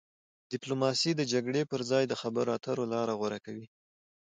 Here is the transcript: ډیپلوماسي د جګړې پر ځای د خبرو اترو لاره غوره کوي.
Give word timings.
ډیپلوماسي 0.51 1.11
د 1.15 1.21
جګړې 1.33 1.61
پر 1.71 1.81
ځای 1.91 2.03
د 2.07 2.13
خبرو 2.21 2.51
اترو 2.57 2.83
لاره 2.93 3.13
غوره 3.19 3.39
کوي. 3.45 3.65